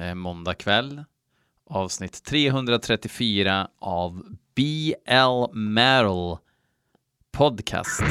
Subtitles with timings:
[0.00, 1.04] Eh, måndag kväll.
[1.70, 4.22] Avsnitt 334 av
[4.54, 6.38] BL Metal
[7.32, 8.02] Podcast.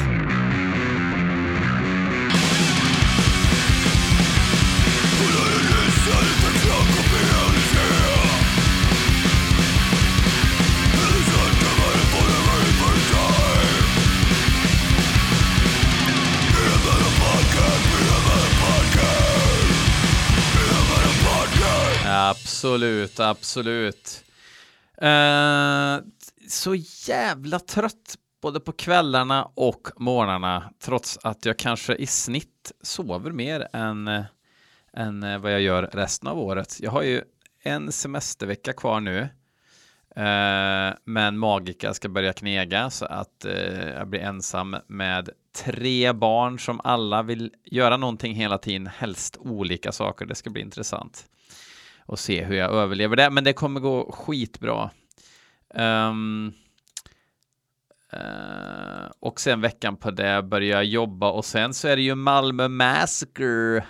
[22.66, 24.24] Absolut, absolut.
[24.98, 25.98] Eh,
[26.48, 26.74] så
[27.08, 33.68] jävla trött både på kvällarna och morgnarna, trots att jag kanske i snitt sover mer
[33.72, 34.24] än, eh,
[34.92, 36.76] än vad jag gör resten av året.
[36.80, 37.22] Jag har ju
[37.62, 39.20] en semestervecka kvar nu,
[40.16, 45.30] eh, men Magica ska börja knega så att eh, jag blir ensam med
[45.64, 50.26] tre barn som alla vill göra någonting hela tiden, helst olika saker.
[50.26, 51.26] Det ska bli intressant
[52.06, 53.30] och se hur jag överlever det.
[53.30, 54.90] Men det kommer gå skitbra.
[55.74, 56.54] Um,
[58.14, 62.14] uh, och sen veckan på det börjar jag jobba och sen så är det ju
[62.14, 63.84] Malmö Massacre.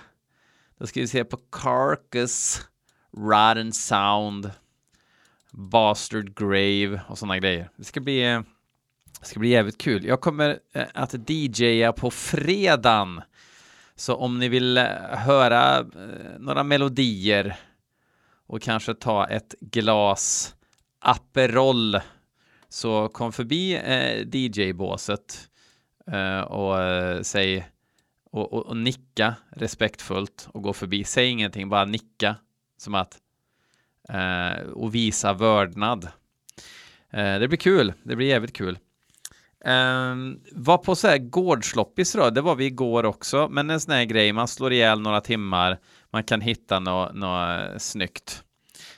[0.79, 2.69] Då ska vi se på Carcass,
[3.17, 4.51] Rotten Sound,
[5.51, 7.71] Bastard Grave och sådana grejer.
[7.77, 8.21] Det ska bli,
[9.21, 10.05] det ska bli jävligt kul.
[10.05, 13.23] Jag kommer eh, att DJa på fredagen.
[13.97, 15.87] Så om ni vill eh, höra
[16.39, 17.57] några melodier
[18.47, 20.55] och kanske ta ett glas
[20.99, 22.01] Aperol.
[22.69, 25.49] Så kom förbi eh, DJ-båset
[26.07, 27.69] eh, och eh, säg
[28.31, 31.05] och, och, och, nicka respektfullt och gå förbi.
[31.05, 32.37] Säg ingenting, bara nicka
[32.77, 33.19] som att
[34.09, 36.09] eh, och visa vördnad.
[37.11, 37.93] Eh, det blir kul.
[38.03, 38.79] Det blir jävligt kul.
[39.65, 43.95] Um, var på så här gårdsloppis då, det var vi igår också, men en sån
[43.95, 45.79] här grej, man slår ihjäl några timmar,
[46.17, 48.43] man kan hitta något nå eh, snyggt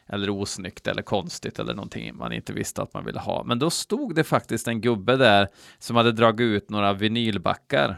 [0.07, 3.45] eller osnyggt eller konstigt eller någonting man inte visste att man ville ha.
[3.45, 7.97] Men då stod det faktiskt en gubbe där som hade dragit ut några vinylbackar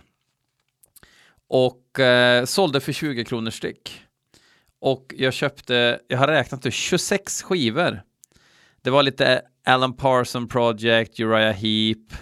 [1.48, 4.02] och eh, sålde för 20 kronor styck.
[4.78, 8.02] Och jag köpte, jag har räknat till 26 skivor.
[8.82, 12.12] Det var lite Alan Parson Project, Uriah Heep,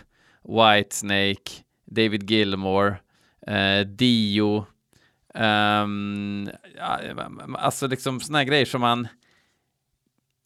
[0.43, 1.51] Whitesnake,
[1.87, 2.97] David Gilmore,
[3.47, 4.67] eh, Dio,
[5.35, 6.51] um,
[7.55, 9.09] alltså liksom sådana grejer som man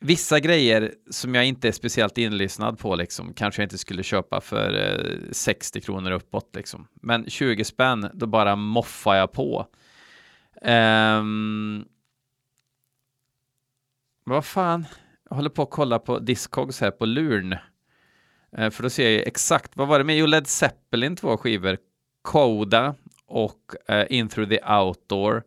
[0.02, 4.40] vissa grejer som jag inte är speciellt inlyssnad på liksom kanske jag inte skulle köpa
[4.40, 6.86] för eh, 60 kronor uppåt liksom.
[6.94, 9.66] Men 20 spänn, då bara moffar jag på.
[10.62, 11.84] Um,
[14.24, 14.86] vad fan,
[15.28, 17.52] jag håller på att kolla på Discogs här på luren.
[17.52, 17.58] Uh,
[18.64, 20.18] eh, för då ser jag exakt, vad var det med?
[20.18, 21.78] Jo, Led Zeppelin två skivor,
[22.22, 22.94] Koda
[23.32, 25.42] och uh, In Through the Outdoor.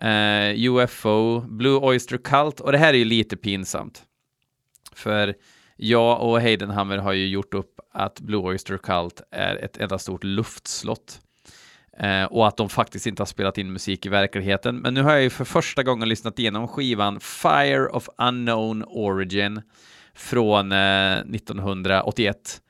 [0.00, 4.02] Eh, uh, UFO, Blue Oyster Cult och det här är ju lite pinsamt.
[4.92, 5.34] För
[5.76, 10.24] jag och Heidenhammer har ju gjort upp att Blue Oyster Cult är ett enda stort
[10.24, 11.20] luftslott.
[12.02, 14.76] Uh, och att de faktiskt inte har spelat in musik i verkligheten.
[14.76, 19.62] Men nu har jag ju för första gången lyssnat igenom skivan Fire of Unknown Origin
[20.14, 22.61] från uh, 1981.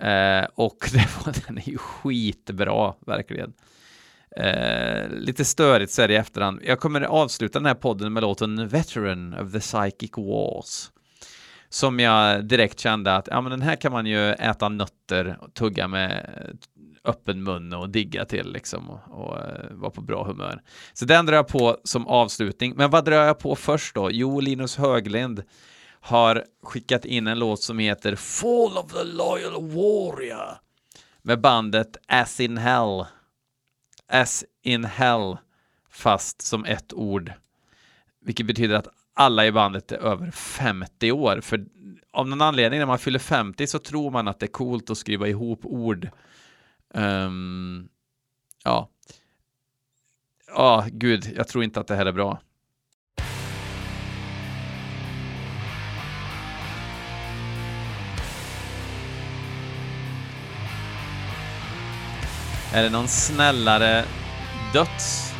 [0.00, 3.52] Eh, och det var, den är ju skitbra, verkligen.
[4.36, 6.60] Eh, lite störigt så är det i efterhand.
[6.64, 10.90] Jag kommer avsluta den här podden med låten Veteran of the Psychic Wars.
[11.68, 15.54] Som jag direkt kände att ja, men den här kan man ju äta nötter och
[15.54, 19.38] tugga med eh, öppen mun och digga till liksom och, och
[19.70, 20.62] och vara på bra humör.
[20.92, 22.74] Så den drar jag på som avslutning.
[22.76, 24.10] Men vad drar jag på först då?
[24.12, 25.42] Jo, Linus Höglind
[26.00, 30.58] har skickat in en låt som heter Fall of the Loyal Warrior
[31.22, 33.06] med bandet As in Hell
[34.10, 35.38] as in hell,
[35.90, 37.32] fast som ett ord.
[38.20, 41.40] Vilket betyder att alla i bandet är över 50 år.
[41.40, 41.66] För
[42.12, 44.98] av någon anledning när man fyller 50 så tror man att det är coolt att
[44.98, 46.08] skriva ihop ord.
[46.94, 47.88] Um,
[48.64, 48.90] ja.
[50.46, 52.40] Ja, oh, gud, jag tror inte att det här är bra.
[62.72, 64.04] Är det någon snällare
[64.72, 65.34] döds?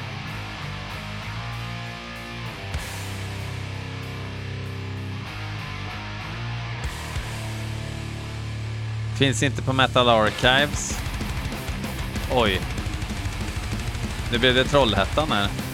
[9.19, 10.99] Finns inte på Metal Archives.
[12.33, 12.61] Oj.
[14.33, 15.70] Nu blev det Trollhättan här.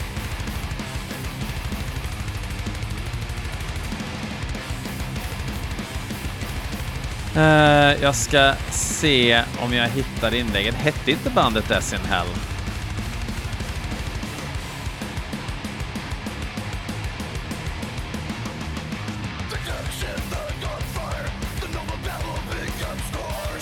[7.36, 10.74] Eh, jag ska se om jag hittar inlägget.
[10.74, 12.26] Hette inte bandet Death in Hell?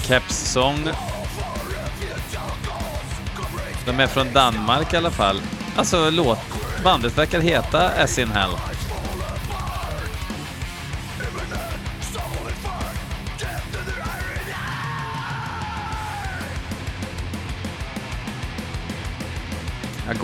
[0.03, 0.89] Kepssång.
[3.87, 5.41] De är från Danmark i alla fall.
[5.77, 6.39] Alltså låt,
[6.85, 8.74] bandet verkar heta Essin Hell.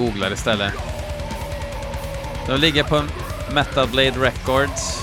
[0.01, 0.73] Googlar istället.
[2.47, 3.03] De ligger på
[3.53, 4.99] Metal Blade Records.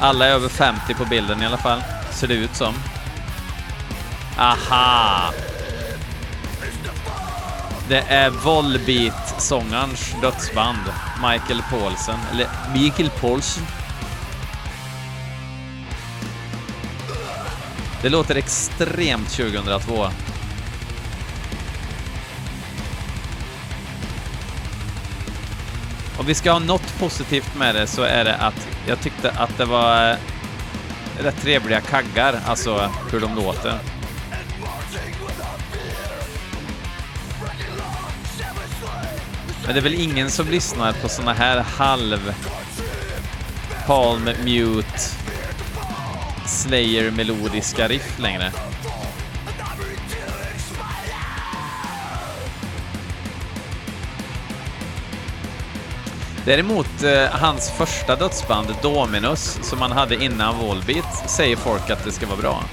[0.00, 2.74] Alla är över 50 på bilden i alla fall, ser det ut som.
[4.38, 5.32] Aha!
[7.88, 10.78] Det är Volbeat-sångarens dödsband,
[11.22, 13.66] Michael Paulsen, eller Michael Paulsen.
[18.02, 20.06] Det låter extremt 2002.
[26.26, 29.58] Om vi ska ha något positivt med det så är det att jag tyckte att
[29.58, 30.16] det var eh,
[31.20, 33.78] rätt trevliga kaggar, alltså hur de låter.
[39.64, 42.34] Men det är väl ingen som lyssnar på såna här halv
[43.86, 45.00] palm mute
[46.46, 48.52] Slayer melodiska riff längre.
[56.46, 62.12] Däremot eh, hans första dödsband, Dominus, som han hade innan Volbeat, säger folk att det
[62.12, 62.64] ska vara bra.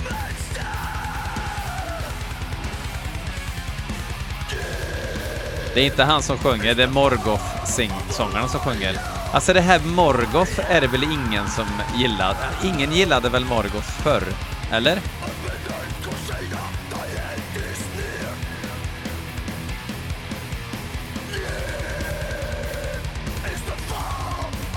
[5.74, 8.98] Det är inte han som sjunger, det är Morgoth-sångaren som sjunger.
[9.34, 11.66] Alltså det här Morgoth är det väl ingen som
[11.96, 12.36] gillar?
[12.64, 14.24] Ingen gillade väl Morgoth förr?
[14.72, 15.00] Eller?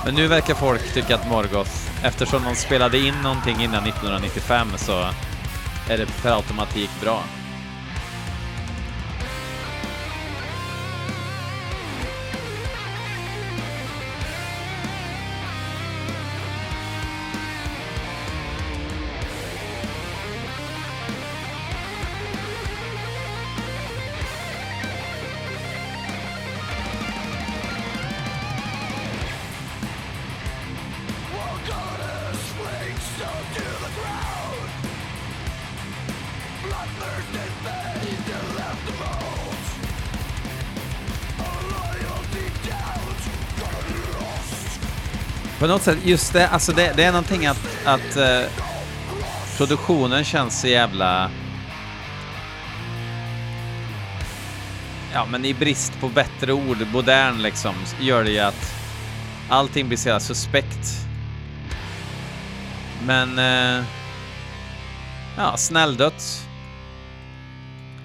[0.06, 1.70] Men nu verkar folk tycka att Morgoth,
[2.02, 5.00] eftersom de spelade in någonting innan 1995 så
[5.88, 7.22] är det per automatik bra.
[45.66, 48.40] På något sätt, just det, alltså det, det är någonting att, att eh,
[49.56, 51.30] produktionen känns så jävla...
[55.12, 58.74] Ja, men i brist på bättre ord, modern liksom, gör det ju att
[59.48, 60.88] allting blir så jävla suspekt.
[63.06, 63.38] Men...
[63.38, 63.84] Eh,
[65.36, 66.46] ja, snälldöds.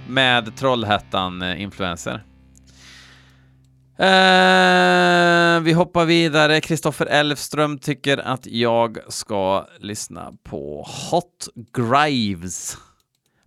[0.08, 2.14] Med Trollhättan-influenser.
[2.14, 2.31] Eh,
[4.02, 6.62] Uh, vi hoppar vidare.
[6.62, 12.78] Kristoffer Elfström tycker att jag ska lyssna på Hot Grives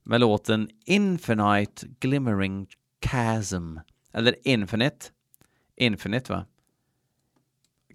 [0.03, 2.67] med låten Infinite Glimmering
[3.05, 3.79] Chasm.
[4.13, 5.07] Eller Infinite.
[5.77, 6.47] Infinite, va?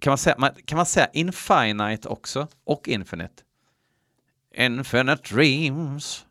[0.00, 2.48] Kan man säga, kan man säga Infinite också?
[2.64, 3.42] Och Infinite?
[4.54, 6.26] Infinite Dreams.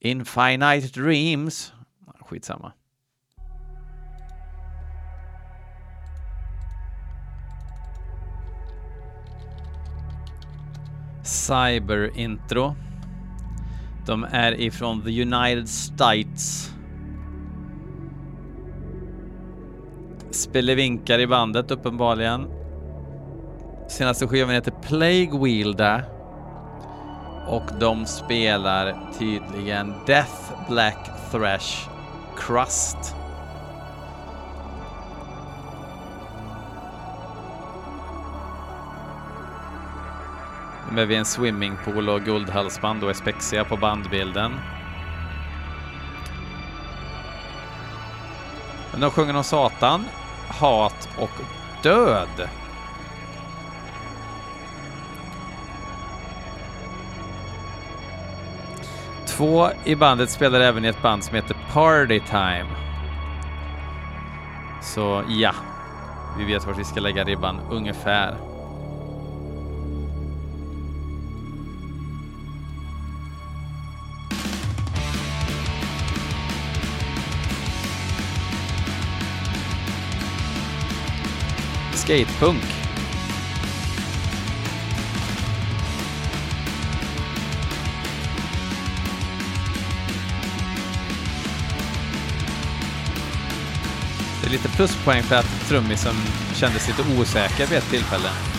[0.00, 1.72] Infinite Dreams.
[2.20, 2.72] Skitsamma.
[11.52, 12.74] Cyber-intro.
[14.06, 16.72] De är ifrån the United States.
[20.30, 22.46] Spelevinkar i bandet uppenbarligen.
[23.88, 26.04] Senaste skivan heter Plague Wielder.
[27.48, 31.88] Och de spelar tydligen Death Black Thrash
[32.36, 33.21] Crust.
[40.94, 44.52] Med vid en swimmingpool och guldhalsband och är spexiga på bandbilden.
[48.90, 50.04] Men de sjunger om Satan,
[50.48, 51.30] hat och
[51.82, 52.48] död.
[59.26, 62.66] Två i bandet spelar även i ett band som heter Party Time.
[64.82, 65.52] Så ja,
[66.38, 68.51] vi vet vart vi ska lägga ribban ungefär.
[82.12, 82.62] skatepunk.
[94.40, 96.14] Det är lite pluspoäng för att trummisen
[96.54, 98.51] kändes lite osäker vid ett tillfälle.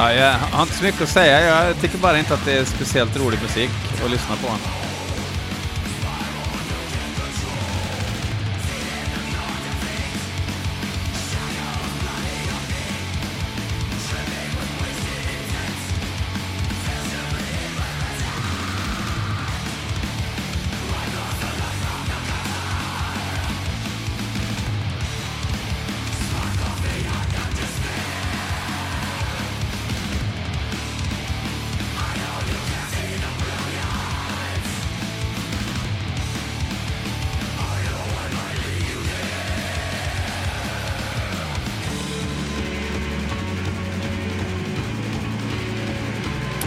[0.00, 1.66] Ja, jag har inte så mycket att säga.
[1.66, 3.70] Jag tycker bara inte att det är speciellt rolig musik
[4.04, 4.77] att lyssna på.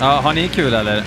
[0.02, 1.04] Ja, har ni kul eller?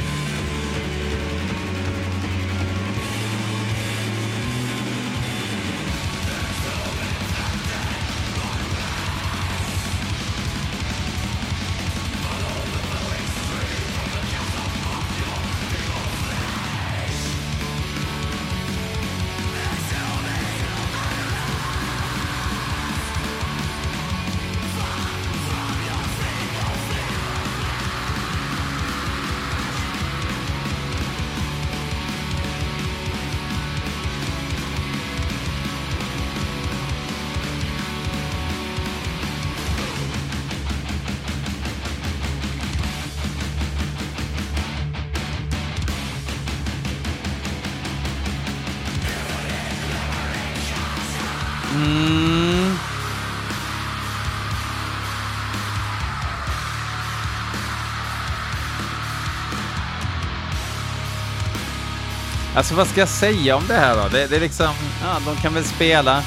[62.55, 64.09] Alltså vad ska jag säga om det här då?
[64.09, 66.23] Det, det är liksom, ja, de kan väl spela.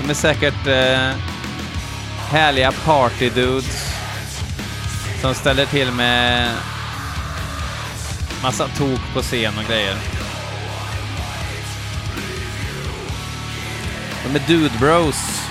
[0.00, 1.10] De är säkert eh,
[2.28, 3.94] härliga party dudes
[5.20, 6.50] som ställer till med
[8.42, 9.96] massa tok på scen och grejer.
[14.24, 15.42] De är dude bros.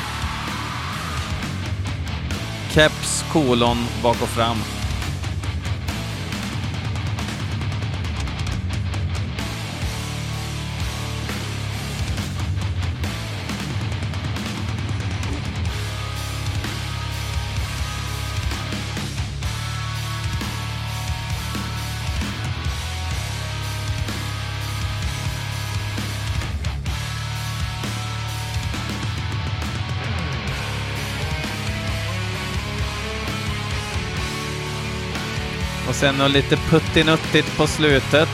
[2.72, 4.58] Keps, kolon, bak och fram.
[35.96, 38.30] Och sen något lite puttinuttigt på slutet.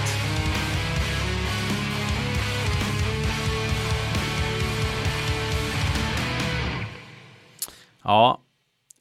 [8.03, 8.41] Ja.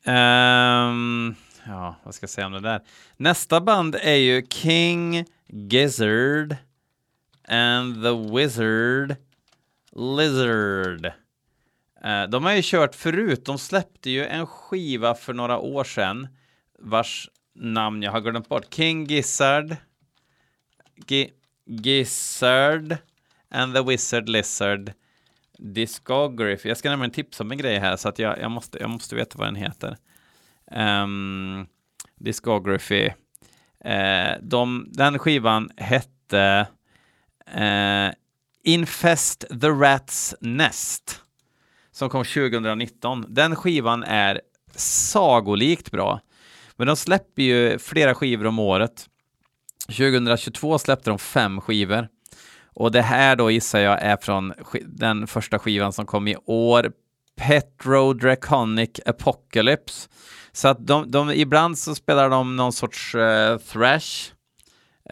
[0.07, 1.35] Um,
[1.67, 2.81] ja, vad ska jag säga om det där?
[3.17, 6.57] Nästa band är ju King Gizzard
[7.49, 9.17] and the Wizard
[9.93, 11.07] Lizard.
[12.05, 13.45] Uh, de har ju kört förut.
[13.45, 16.29] De släppte ju en skiva för några år sedan
[16.79, 17.29] vars
[17.61, 18.75] namn jag har glömt bort.
[18.75, 19.77] King Gizzard.
[21.07, 21.31] G
[21.67, 22.97] Gizzard
[23.51, 24.93] and the Wizard Lizard
[25.59, 26.69] Discography.
[26.69, 29.17] Jag ska nämligen tipsa om en grej här så att jag, jag, måste, jag måste
[29.17, 29.97] veta vad den heter.
[31.03, 31.67] Um,
[32.17, 33.09] Discography.
[33.85, 36.67] Uh, de, den skivan hette
[37.57, 38.11] uh,
[38.65, 41.21] Infest the Rats Nest
[41.91, 43.25] som kom 2019.
[43.29, 44.41] Den skivan är
[44.75, 46.21] sagolikt bra.
[46.81, 49.07] Men de släpper ju flera skivor om året.
[49.87, 52.09] 2022 släppte de fem skivor.
[52.75, 54.53] Och det här då gissar jag är från
[54.87, 56.93] den första skivan som kom i år,
[57.37, 60.09] Petro Draconic Apocalypse,
[60.53, 64.33] Så att de, de, ibland så spelar de någon sorts uh, thrash,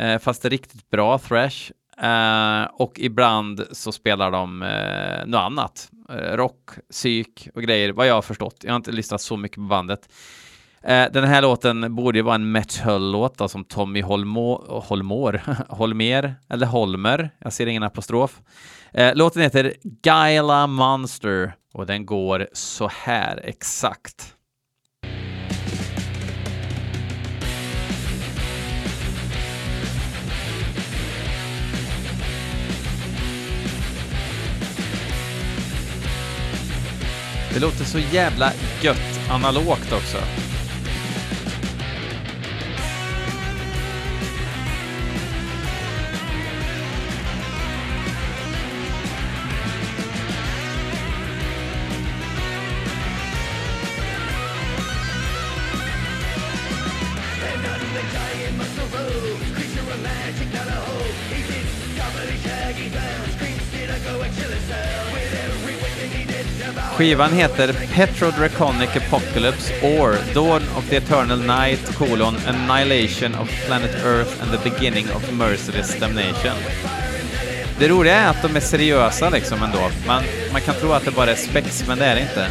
[0.01, 1.71] uh, fast det är riktigt bra thrash.
[2.03, 5.91] Uh, och ibland så spelar de uh, något annat.
[6.11, 8.57] Uh, rock, psyk och grejer, vad jag har förstått.
[8.63, 10.09] Jag har inte lyssnat så mycket på bandet.
[10.83, 16.67] Eh, den här låten borde ju vara en metal-låt som Tommy Holmo, Holmår, Holmer, eller
[16.67, 18.41] Holmer, jag ser ingen apostrof.
[18.93, 24.35] Eh, låten heter Gyla Monster och den går så här exakt.
[37.55, 40.19] Det låter så jävla gött analogt också.
[66.99, 74.43] Skivan heter Petrodraconic Apocalypse or Dawn of the Eternal Night, colon, Annihilation of Planet Earth
[74.43, 76.57] and the Beginning of Merciless Damnation.
[77.79, 79.91] Det roliga är att de är seriösa liksom ändå.
[80.07, 82.47] Man, man kan tro att det bara är spex, men det är det inte.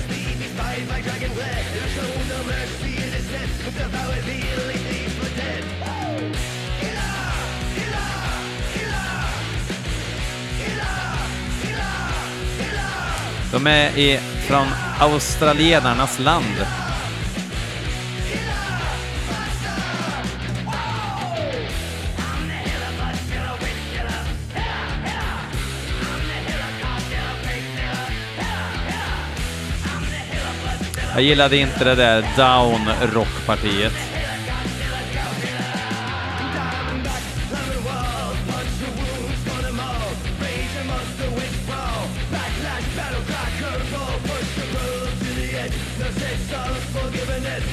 [13.51, 14.67] De är i från
[14.99, 16.65] australienarnas land.
[31.13, 32.21] Jag gillade inte det där
[46.19, 47.63] down-rockpartiet.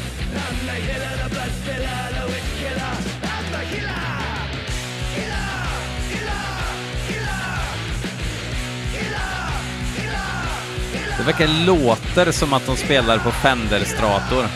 [11.18, 14.46] Det verkar låter som att de spelar på Fender-strator.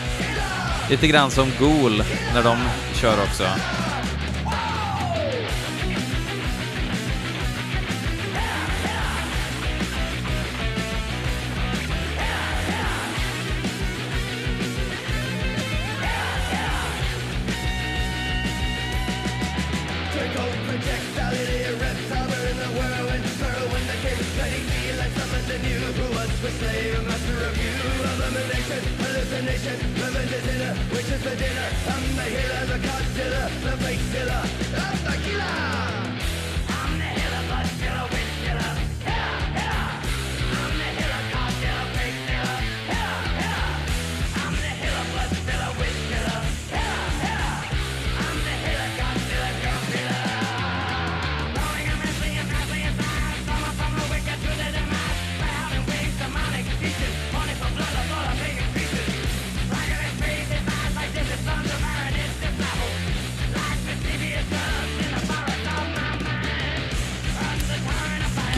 [0.89, 2.57] Lite grann som Ghoul när de
[2.93, 3.43] kör också.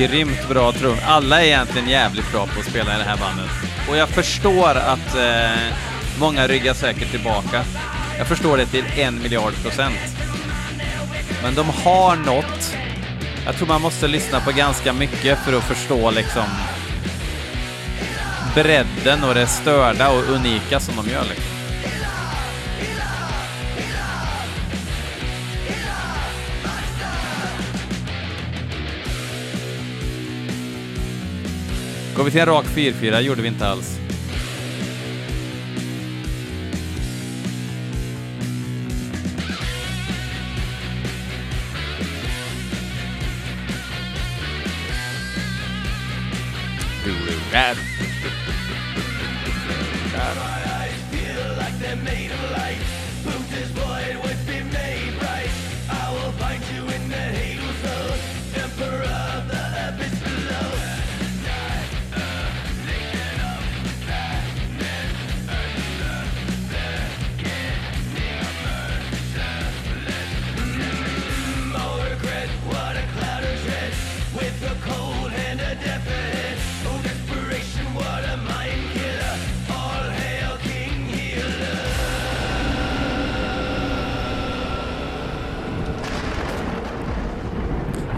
[0.08, 0.98] Grymt bra trum.
[1.06, 3.50] Alla är egentligen jävligt bra på att spela i det här bandet.
[3.90, 5.76] Och jag förstår att eh,
[6.20, 7.64] många ryggar säkert tillbaka.
[8.18, 10.00] Jag förstår det till en miljard procent.
[11.44, 12.76] Men de har något.
[13.46, 16.46] Jag tror man måste lyssna på ganska mycket för att förstå liksom
[18.56, 21.24] bredden och det störda och unika som de gör.
[21.24, 21.61] Liksom.
[32.16, 33.20] Går vi till en rak 4-4?
[33.20, 34.01] gjorde vi inte alls.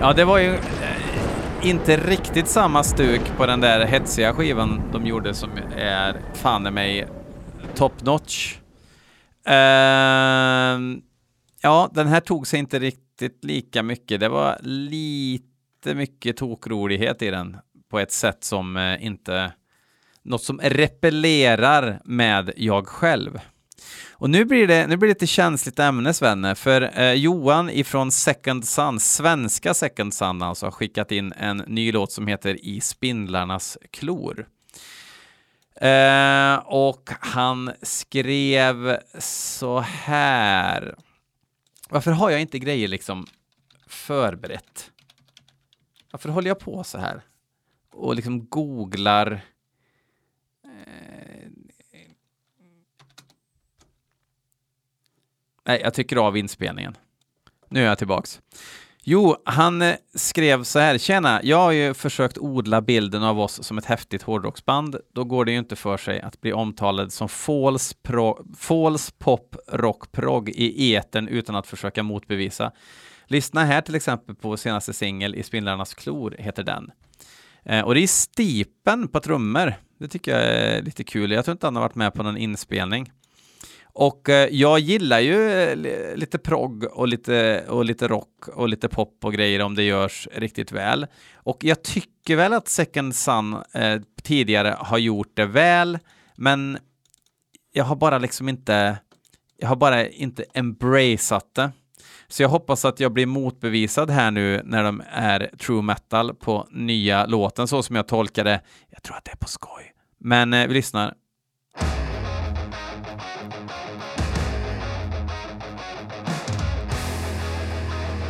[0.03, 0.59] Ja, det var ju
[1.61, 6.71] inte riktigt samma stuk på den där hetsiga skivan de gjorde som är fan i
[6.71, 7.07] mig
[7.75, 8.57] top notch.
[9.47, 9.53] Uh,
[11.61, 14.19] ja, den här tog sig inte riktigt lika mycket.
[14.19, 17.57] Det var lite mycket tokrolighet i den
[17.91, 19.51] på ett sätt som inte
[20.23, 23.39] något som repellerar med jag själv.
[24.23, 28.11] Och nu blir det, nu blir det lite känsligt ämne, Svenne, för eh, Johan ifrån
[28.11, 32.81] Second Sun, svenska Second Sun alltså, har skickat in en ny låt som heter I
[32.81, 34.47] spindlarnas klor.
[35.75, 40.95] Eh, och han skrev så här.
[41.89, 43.27] Varför har jag inte grejer liksom
[43.87, 44.91] förberett?
[46.11, 47.21] Varför håller jag på så här?
[47.91, 49.41] Och liksom googlar
[55.67, 56.97] Nej, jag tycker av inspelningen.
[57.69, 58.39] Nu är jag tillbaks.
[59.05, 60.97] Jo, han eh, skrev så här.
[60.97, 64.95] Tjena, jag har ju försökt odla bilden av oss som ett häftigt hårdrocksband.
[65.13, 69.55] Då går det ju inte för sig att bli omtalad som false, pro, false pop
[69.67, 72.71] rock prog i eten utan att försöka motbevisa.
[73.25, 76.91] Lyssna här till exempel på senaste singel i Spindlarnas klor, heter den.
[77.65, 79.73] Eh, och det är Stipen på trummor.
[79.99, 81.31] Det tycker jag är lite kul.
[81.31, 83.11] Jag tror inte han har varit med på någon inspelning.
[83.95, 88.89] Och eh, jag gillar ju eh, lite progg och lite, och lite rock och lite
[88.89, 91.07] pop och grejer om det görs riktigt väl.
[91.35, 95.99] Och jag tycker väl att Second Sun eh, tidigare har gjort det väl,
[96.35, 96.77] men
[97.73, 98.97] jag har bara liksom inte,
[99.57, 101.71] jag har bara inte embraceat det.
[102.27, 106.67] Så jag hoppas att jag blir motbevisad här nu när de är true metal på
[106.71, 108.61] nya låten, så som jag tolkar det.
[108.89, 109.93] Jag tror att det är på skoj.
[110.19, 111.13] Men eh, vi lyssnar.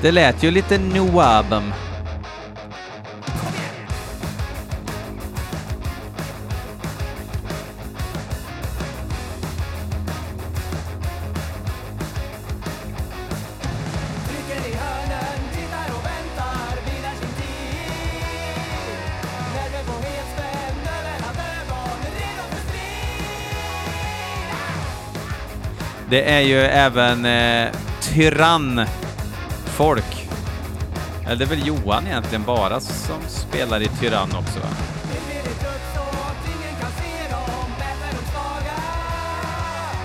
[0.03, 1.73] Det lät ju lite new album.
[26.09, 28.85] Det är ju även eh, Tyrann
[29.73, 30.29] folk.
[31.25, 34.67] Eller det är väl Johan egentligen bara som spelar i Tyrann också va?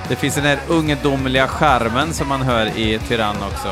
[0.08, 3.68] Det finns den här ungdomliga charmen som man hör i Tyrann också.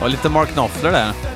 [0.00, 1.35] Och lite Mark Knopfler där.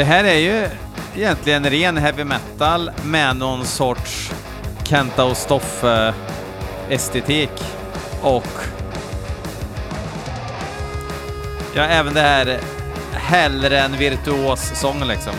[0.00, 0.68] Det här är ju
[1.16, 4.32] egentligen ren heavy metal med någon sorts
[4.84, 6.14] Kenta och Stoffe
[6.90, 7.50] estetik
[8.22, 8.46] och
[11.74, 12.58] ja, även det här
[13.12, 15.32] hellre en virtuos sång liksom.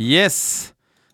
[0.00, 0.72] Yes,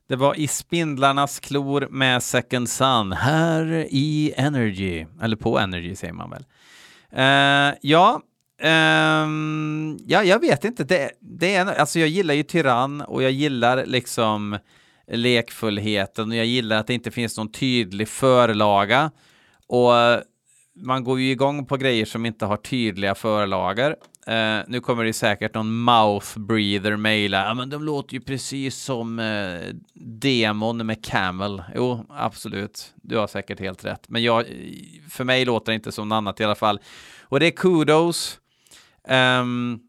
[0.08, 6.12] det var i Spindlarnas klor med Second Sun här i Energy, eller på Energy säger
[6.12, 6.44] man väl.
[7.12, 8.20] Uh, ja,
[8.62, 10.84] um, ja, jag vet inte.
[10.84, 14.58] Det, det är, alltså jag gillar ju Tyrann och jag gillar liksom
[15.06, 19.10] lekfullheten och jag gillar att det inte finns någon tydlig förlaga.
[19.66, 19.92] Och
[20.76, 23.96] man går ju igång på grejer som inte har tydliga förlagar
[24.28, 27.44] Uh, nu kommer det säkert någon mouth breather mejla.
[27.44, 31.62] Ja, men de låter ju precis som uh, demon med Camel.
[31.74, 32.94] Jo, absolut.
[33.02, 34.08] Du har säkert helt rätt.
[34.08, 34.44] Men jag,
[35.10, 36.80] för mig låter det inte som något annat i alla fall.
[37.22, 38.38] Och det är kudos.
[39.08, 39.80] Um,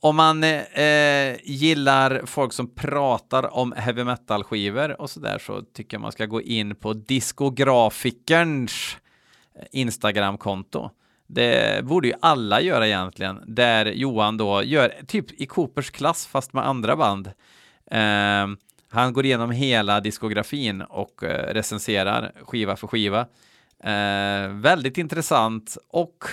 [0.00, 5.62] om man eh, eh, gillar folk som pratar om heavy metal-skivor och så där så
[5.62, 8.96] tycker jag man ska gå in på diskografikerns
[9.72, 10.90] Instagram-konto.
[11.26, 16.52] Det borde ju alla göra egentligen, där Johan då gör typ i Coopers klass fast
[16.52, 17.26] med andra band.
[17.90, 18.46] Eh,
[18.88, 23.20] han går igenom hela diskografin och eh, recenserar skiva för skiva.
[23.84, 26.24] Eh, väldigt intressant och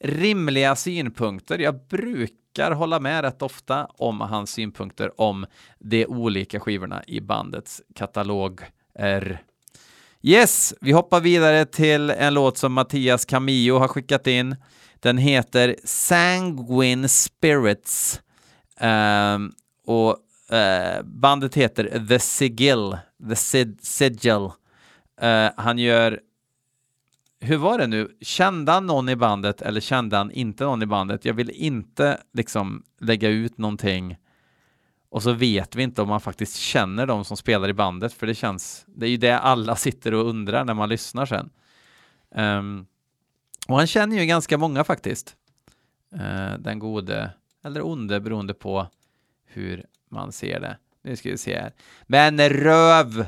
[0.00, 1.58] rimliga synpunkter.
[1.58, 5.46] Jag brukar hålla med rätt ofta om hans synpunkter om
[5.78, 9.42] de olika skivorna i bandets kataloger.
[10.24, 14.56] Yes, vi hoppar vidare till en låt som Mattias Camillo har skickat in.
[15.00, 18.20] Den heter Sanguine Spirits
[18.80, 19.52] um,
[19.86, 20.16] och
[20.52, 22.96] uh, bandet heter The Sigil,
[23.28, 24.50] The Sid Sigil.
[25.22, 26.20] Uh, han gör
[27.40, 28.16] hur var det nu?
[28.20, 31.24] Kände han någon i bandet eller kände han inte någon i bandet?
[31.24, 34.16] Jag vill inte liksom lägga ut någonting
[35.12, 38.26] och så vet vi inte om man faktiskt känner de som spelar i bandet, för
[38.26, 41.50] det känns, det är ju det alla sitter och undrar när man lyssnar sen.
[42.34, 42.86] Um,
[43.68, 45.36] och han känner ju ganska många faktiskt.
[46.14, 47.30] Uh, den gode,
[47.64, 48.86] eller onde, beroende på
[49.44, 50.78] hur man ser det.
[51.02, 51.72] Nu ska vi se här.
[52.06, 53.26] Men röv!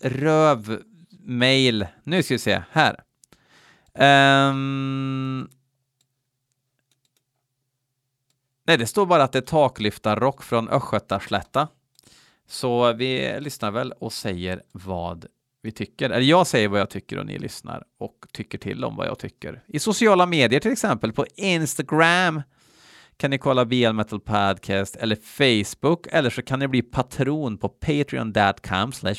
[0.00, 0.82] Röv
[1.20, 1.86] mail.
[2.04, 3.00] Nu ska vi se här.
[4.50, 5.48] Um,
[8.70, 11.68] Nej, det står bara att det är taklyftarrock från Östgötaslätta.
[12.48, 15.26] Så vi lyssnar väl och säger vad
[15.62, 16.10] vi tycker.
[16.10, 19.18] Eller jag säger vad jag tycker och ni lyssnar och tycker till om vad jag
[19.18, 19.62] tycker.
[19.66, 22.42] I sociala medier till exempel, på Instagram
[23.16, 27.68] kan ni kolla BL Metal Podcast eller Facebook eller så kan ni bli patron på
[27.68, 29.14] patreon.com slash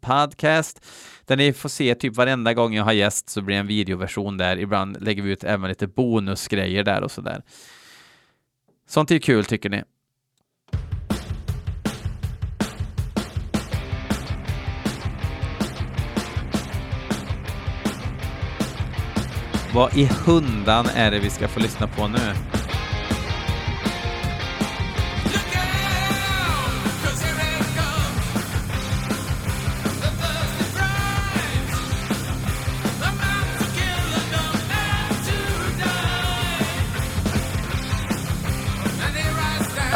[0.00, 0.84] Podcast
[1.24, 4.36] där ni får se typ varenda gång jag har gäst så blir det en videoversion
[4.36, 4.58] där.
[4.58, 7.42] Ibland lägger vi ut även lite bonusgrejer där och sådär.
[8.88, 9.82] Sånt är kul tycker ni.
[19.74, 22.55] Vad i hundan är det vi ska få lyssna på nu?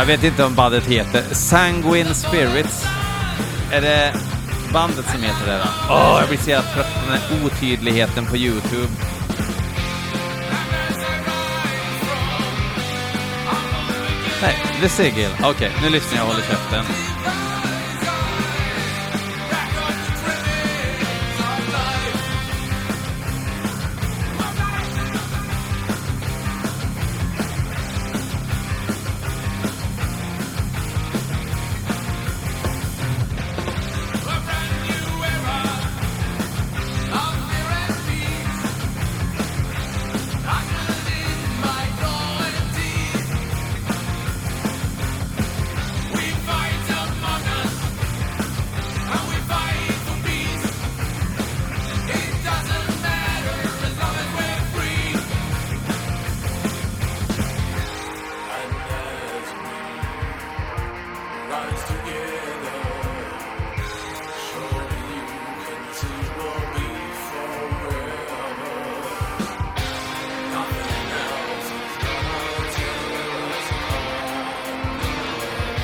[0.00, 1.34] Jag vet inte om bandet heter.
[1.34, 2.86] Sanguine Spirits.
[3.72, 4.14] Är det
[4.72, 5.64] bandet som heter det då?
[5.88, 8.88] Åh, oh, jag blir så jävla trött på den här otydligheten på YouTube.
[14.42, 15.28] Nej, The Sigil.
[15.38, 17.09] Okej, okay, nu lyssnar jag och håller käften.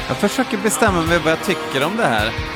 [0.08, 2.55] Jag försöker bestämma mig vad jag tycker om det här.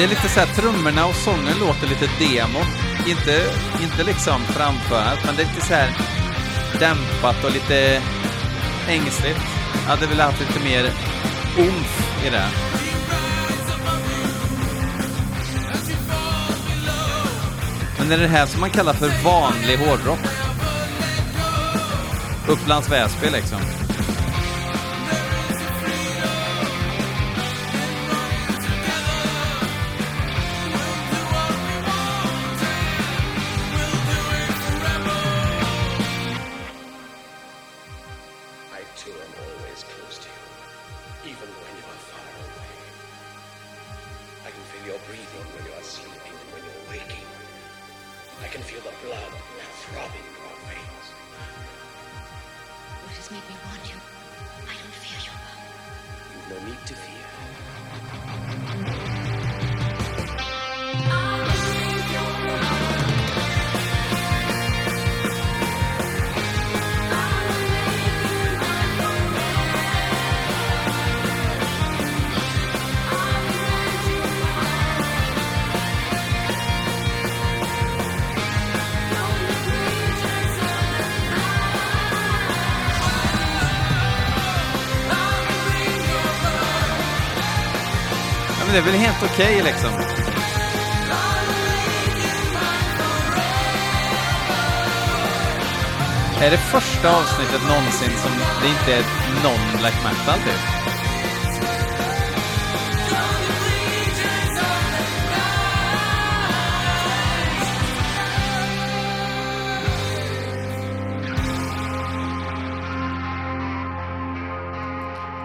[0.00, 2.58] Det är lite så här, trummorna och sången låter lite demo.
[3.06, 3.44] Inte,
[3.82, 5.90] inte liksom framförat, men det är lite så här
[6.78, 8.02] dämpat och lite
[8.88, 9.40] ängsligt.
[9.72, 10.84] Jag hade velat haft lite mer
[11.58, 12.48] umf i det.
[17.98, 20.20] Men det är det här som man kallar för vanlig hårdrock.
[22.48, 23.79] Upplands Väsby liksom.
[88.72, 89.90] Men det är väl helt okej liksom.
[96.40, 98.30] Är det första avsnittet någonsin som
[98.62, 99.04] det inte är
[99.44, 100.79] någon black metal typ?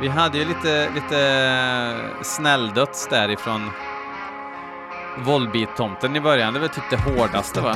[0.05, 3.71] Vi hade ju lite, lite eh, snälldöds därifrån
[5.17, 6.53] Volbeat-tomten i början.
[6.53, 7.75] Det var typ det hårdaste va?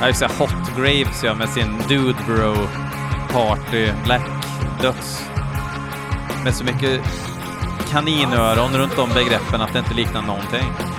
[0.00, 0.28] Ja, just det.
[0.38, 2.54] Hot Graves ja, med sin Dude Bro
[3.32, 4.30] Party Black
[4.82, 5.30] Döds.
[6.44, 7.00] Med så mycket
[7.90, 10.97] kaninöron runt om begreppen att det inte liknar någonting.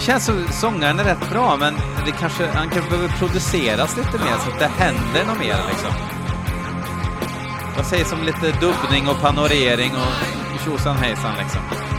[0.00, 1.74] Det känns som sångaren är rätt bra, men
[2.06, 5.90] det kanske, han kanske behöver produceras lite mer så att det händer något mer liksom.
[7.76, 11.89] Vad sägs om lite dubbning och panorering och tjosan hejsan liksom?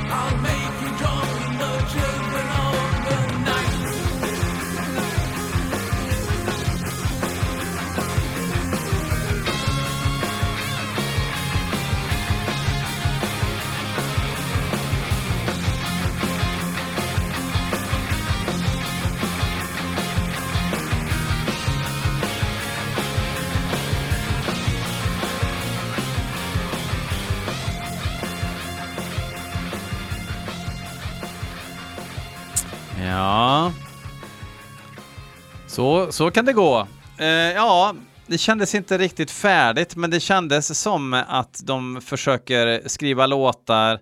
[35.81, 36.87] Så, så kan det gå.
[37.17, 37.95] Eh, ja,
[38.27, 43.99] det kändes inte riktigt färdigt, men det kändes som att de försöker skriva låtar,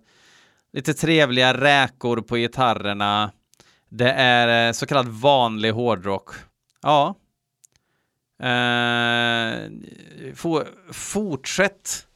[0.74, 3.32] lite trevliga räkor på gitarrerna.
[3.90, 6.30] Det är eh, så kallad vanlig hårdrock.
[6.82, 7.16] Ja.
[8.40, 9.70] Eh,
[10.36, 12.08] for, fortsätt.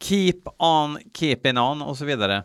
[0.00, 2.44] Keep on keeping on och så vidare.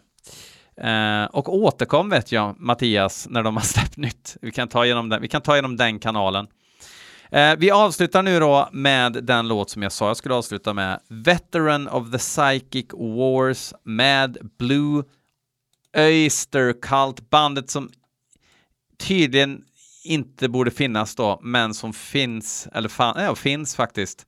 [0.84, 4.38] Eh, och återkom vet jag, Mattias, när de har släppt nytt.
[4.42, 6.48] Vi kan ta igenom den, vi kan ta igenom den kanalen.
[7.32, 11.00] Eh, vi avslutar nu då med den låt som jag sa jag skulle avsluta med.
[11.08, 15.04] Veteran of the Psychic Wars med Blue
[15.98, 17.90] Oyster Cult, bandet som
[19.00, 19.64] tydligen
[20.04, 24.26] inte borde finnas då, men som finns, eller fan, ja, finns faktiskt.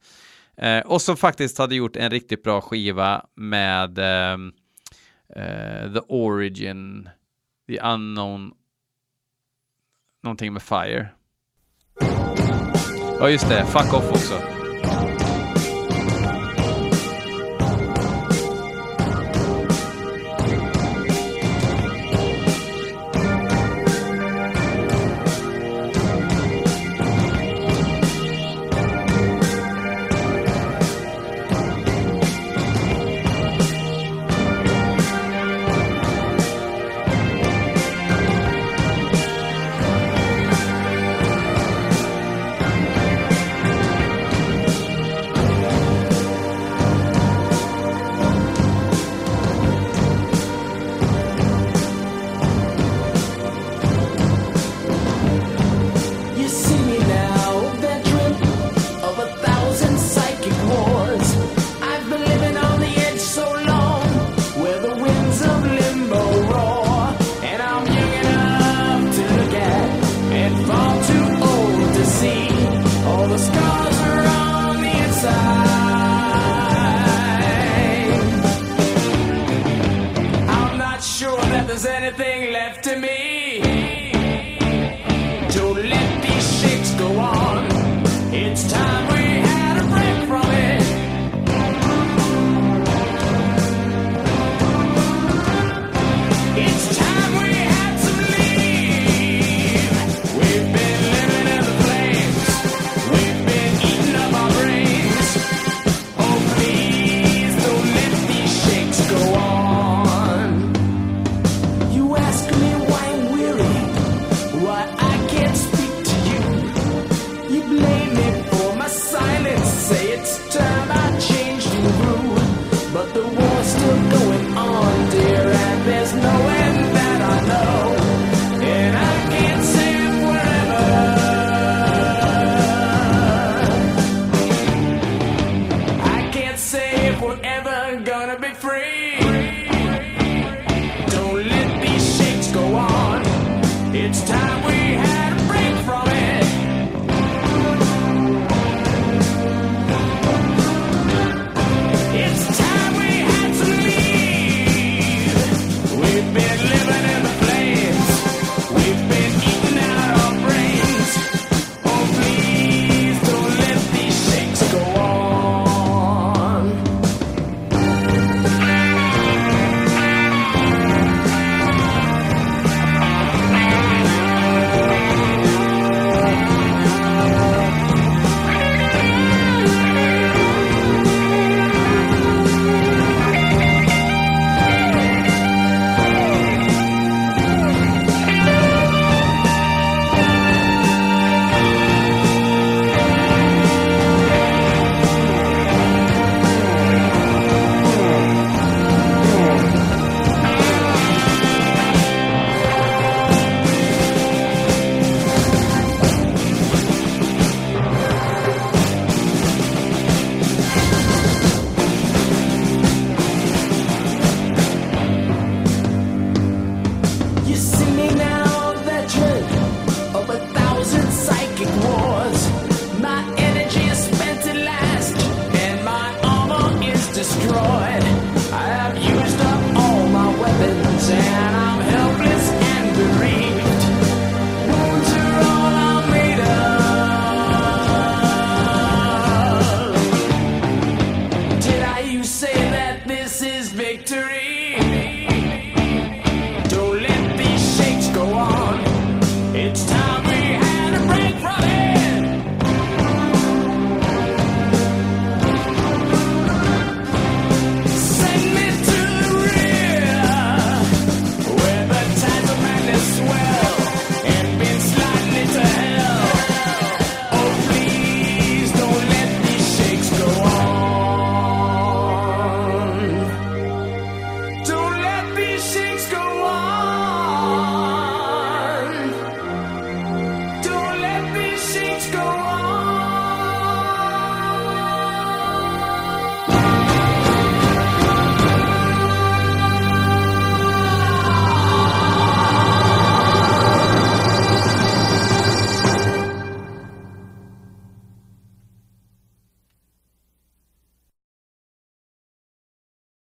[0.57, 4.37] Eh, och som faktiskt hade gjort en riktigt bra skiva med eh,
[5.35, 7.09] Eh, the Origin,
[7.67, 8.53] The Unknown,
[10.23, 11.09] någonting med Fire.
[13.19, 13.65] Ja, just det.
[13.65, 14.62] Fuck off också.
[81.03, 83.59] sure that there's anything left to me.
[85.51, 87.67] Don't let these shakes go on.
[88.33, 89.12] It's time.